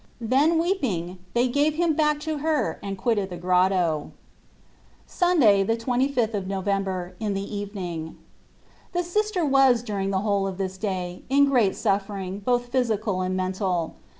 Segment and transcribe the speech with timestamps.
[0.19, 4.09] Then, weeping, they gave Him back to her and quitted the grotto.
[5.05, 8.17] Sunday, the 25th of November, in the evening.
[8.93, 13.35] The Sister was during the whole of this day in great suffering, both physical and
[13.37, 13.93] mental.